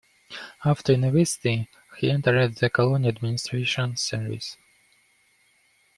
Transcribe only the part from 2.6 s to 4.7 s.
Colonial Administration Service.